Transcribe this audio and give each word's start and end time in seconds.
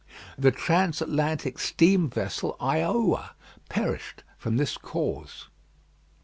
The 0.35 0.49
transatlantic 0.49 1.59
steam 1.59 2.09
vessel 2.09 2.57
Iowa 2.59 3.35
perished 3.69 4.23
from 4.39 4.57
this 4.57 4.75
cause. 4.75 5.45